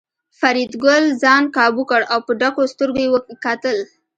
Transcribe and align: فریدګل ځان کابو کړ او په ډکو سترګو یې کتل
فریدګل 0.39 1.03
ځان 1.21 1.43
کابو 1.55 1.83
کړ 1.89 2.01
او 2.13 2.19
په 2.27 2.31
ډکو 2.41 2.63
سترګو 2.73 2.99
یې 3.05 3.09
کتل 3.45 3.77